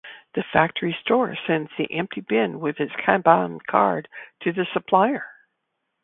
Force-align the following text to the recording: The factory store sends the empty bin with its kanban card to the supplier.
The 0.33 0.41
factory 0.51 0.97
store 0.99 1.35
sends 1.45 1.69
the 1.77 1.93
empty 1.93 2.21
bin 2.21 2.59
with 2.59 2.79
its 2.79 2.91
kanban 2.93 3.63
card 3.67 4.07
to 4.39 4.51
the 4.51 4.65
supplier. 4.73 5.27